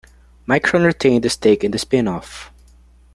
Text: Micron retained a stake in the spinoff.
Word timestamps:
Micron 0.47 0.83
retained 0.83 1.23
a 1.27 1.29
stake 1.29 1.63
in 1.63 1.69
the 1.69 1.77
spinoff. 1.77 2.49